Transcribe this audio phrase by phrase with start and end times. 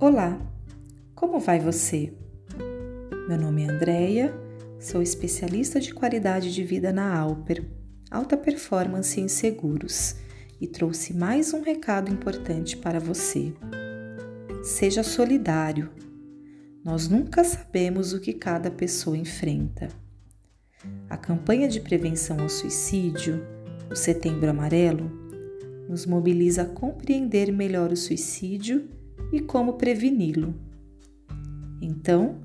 [0.00, 0.40] Olá,
[1.14, 2.10] como vai você?
[3.28, 4.34] Meu nome é Andreia,
[4.78, 7.62] sou especialista de qualidade de vida na Alper,
[8.10, 10.16] Alta Performance em Seguros,
[10.58, 13.52] e trouxe mais um recado importante para você.
[14.64, 15.90] Seja solidário.
[16.82, 19.88] Nós nunca sabemos o que cada pessoa enfrenta.
[21.10, 23.46] A campanha de prevenção ao suicídio,
[23.90, 25.10] o Setembro Amarelo,
[25.86, 28.98] nos mobiliza a compreender melhor o suicídio
[29.32, 30.54] e como preveni-lo.
[31.80, 32.36] Então,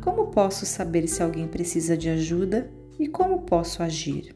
[0.00, 4.34] como posso saber se alguém precisa de ajuda e como posso agir?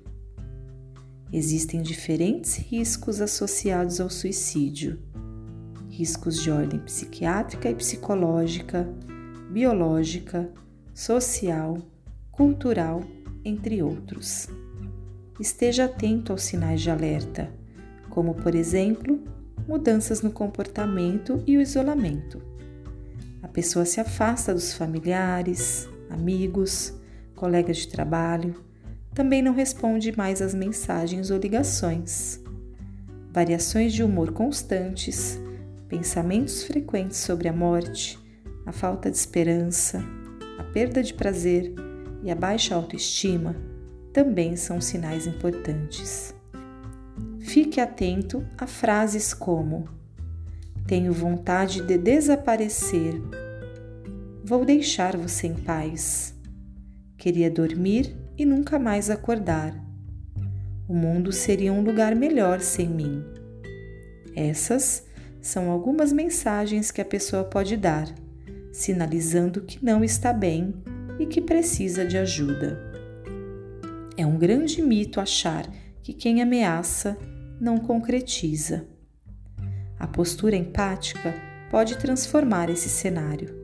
[1.33, 4.99] Existem diferentes riscos associados ao suicídio:
[5.91, 8.89] riscos de ordem psiquiátrica e psicológica,
[9.51, 10.49] biológica,
[10.95, 11.79] social,
[12.31, 13.03] cultural,
[13.45, 14.49] entre outros.
[15.41, 17.53] Esteja atento aos sinais de alerta,
[18.09, 19.21] como, por exemplo,
[19.67, 22.41] mudanças no comportamento e o isolamento.
[23.43, 26.95] A pessoa se afasta dos familiares, amigos,
[27.35, 28.55] colegas de trabalho,
[29.15, 32.39] também não responde mais às mensagens ou ligações.
[33.33, 35.41] Variações de humor constantes,
[35.89, 38.19] pensamentos frequentes sobre a morte,
[38.67, 40.05] a falta de esperança,
[40.59, 41.75] a perda de prazer
[42.23, 43.57] e a baixa autoestima
[44.13, 46.36] também são sinais importantes.
[47.47, 49.89] Fique atento a frases como:
[50.85, 53.15] Tenho vontade de desaparecer.
[54.45, 56.35] Vou deixar você em paz.
[57.17, 59.73] Queria dormir e nunca mais acordar.
[60.89, 63.25] O mundo seria um lugar melhor sem mim.
[64.35, 65.07] Essas
[65.41, 68.13] são algumas mensagens que a pessoa pode dar,
[68.73, 70.75] sinalizando que não está bem
[71.17, 72.93] e que precisa de ajuda.
[74.17, 75.65] É um grande mito achar
[76.03, 77.17] que quem ameaça
[77.61, 78.87] não concretiza.
[79.99, 81.35] A postura empática
[81.71, 83.55] pode transformar esse cenário.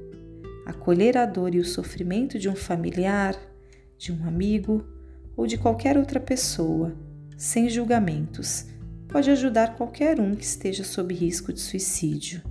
[0.64, 3.36] Acolher a dor e o sofrimento de um familiar,
[3.98, 4.84] de um amigo
[5.36, 6.96] ou de qualquer outra pessoa,
[7.36, 8.66] sem julgamentos,
[9.08, 12.42] pode ajudar qualquer um que esteja sob risco de suicídio.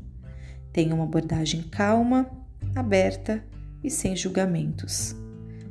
[0.71, 2.29] Tenha uma abordagem calma,
[2.75, 3.43] aberta
[3.83, 5.15] e sem julgamentos.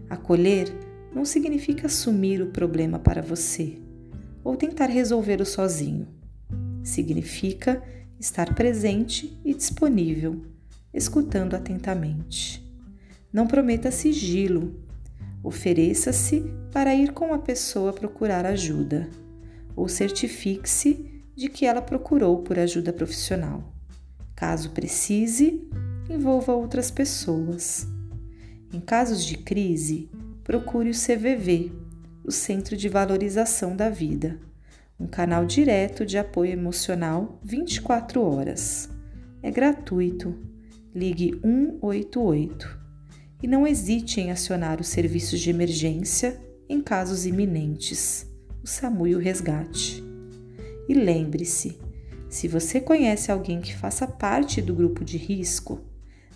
[0.09, 0.69] Acolher
[1.15, 3.79] não significa assumir o problema para você
[4.51, 6.09] ou tentar resolvê-lo sozinho.
[6.83, 7.81] Significa
[8.19, 10.43] estar presente e disponível,
[10.93, 12.61] escutando atentamente.
[13.33, 14.75] Não prometa sigilo.
[15.41, 19.09] Ofereça-se para ir com a pessoa procurar ajuda,
[19.77, 23.73] ou certifique-se de que ela procurou por ajuda profissional.
[24.35, 25.65] Caso precise,
[26.11, 27.87] envolva outras pessoas.
[28.73, 30.11] Em casos de crise,
[30.43, 31.71] procure o CVV,
[32.31, 34.39] o Centro de Valorização da Vida,
[35.01, 38.89] um canal direto de apoio emocional 24 horas.
[39.43, 40.39] É gratuito.
[40.95, 42.79] Ligue 188
[43.43, 48.25] e não hesite em acionar os serviços de emergência em casos iminentes,
[48.63, 50.01] o SAMU e o resgate.
[50.89, 51.81] E lembre-se,
[52.29, 55.81] se você conhece alguém que faça parte do grupo de risco,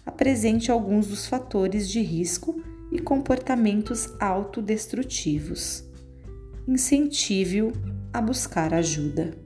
[0.05, 2.61] apresente alguns dos fatores de risco
[2.95, 5.85] e comportamentos autodestrutivos.
[6.67, 7.73] Incentive-o
[8.13, 9.44] a buscar ajuda.